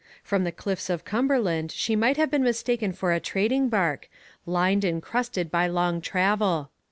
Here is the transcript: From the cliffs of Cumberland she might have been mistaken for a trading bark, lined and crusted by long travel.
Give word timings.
From 0.23 0.45
the 0.45 0.51
cliffs 0.51 0.89
of 0.89 1.05
Cumberland 1.05 1.71
she 1.71 1.95
might 1.95 2.17
have 2.17 2.31
been 2.31 2.43
mistaken 2.43 2.91
for 2.91 3.13
a 3.13 3.19
trading 3.19 3.69
bark, 3.69 4.09
lined 4.47 4.83
and 4.83 4.99
crusted 4.99 5.51
by 5.51 5.67
long 5.67 6.01
travel. 6.01 6.71